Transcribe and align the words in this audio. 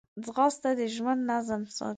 ځغاسته 0.23 0.69
د 0.79 0.81
ژوند 0.95 1.21
نظم 1.31 1.61
ساتي 1.75 1.89